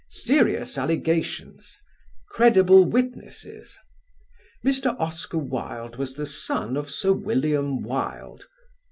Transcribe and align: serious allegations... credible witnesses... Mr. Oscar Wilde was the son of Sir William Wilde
serious 0.09 0.79
allegations... 0.79 1.77
credible 2.31 2.85
witnesses... 2.85 3.77
Mr. 4.65 4.99
Oscar 4.99 5.37
Wilde 5.37 5.97
was 5.97 6.15
the 6.15 6.25
son 6.25 6.75
of 6.75 6.89
Sir 6.89 7.13
William 7.13 7.83
Wilde 7.83 8.45